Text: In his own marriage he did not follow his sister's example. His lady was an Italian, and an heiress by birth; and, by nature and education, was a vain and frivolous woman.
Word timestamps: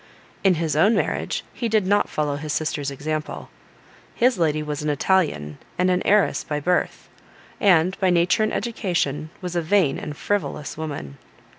In 0.43 0.55
his 0.55 0.75
own 0.75 0.95
marriage 0.95 1.43
he 1.53 1.69
did 1.69 1.85
not 1.85 2.09
follow 2.09 2.37
his 2.37 2.51
sister's 2.53 2.89
example. 2.89 3.51
His 4.15 4.39
lady 4.39 4.63
was 4.63 4.81
an 4.81 4.89
Italian, 4.89 5.59
and 5.77 5.91
an 5.91 6.01
heiress 6.07 6.43
by 6.43 6.59
birth; 6.59 7.07
and, 7.59 7.95
by 7.99 8.09
nature 8.09 8.41
and 8.41 8.51
education, 8.51 9.29
was 9.41 9.55
a 9.55 9.61
vain 9.61 9.99
and 9.99 10.17
frivolous 10.17 10.75
woman. 10.75 11.19